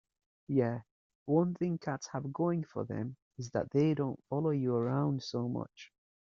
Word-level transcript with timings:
Yeah, 0.47 0.79
one 1.27 1.53
thing 1.53 1.77
cats 1.77 2.07
have 2.07 2.33
going 2.33 2.63
for 2.63 2.83
them 2.85 3.17
is 3.37 3.51
that 3.51 3.69
they 3.69 3.93
don't 3.93 4.19
follow 4.29 4.49
you 4.49 4.73
around 4.75 5.21
so 5.21 5.47
much. 5.47 5.91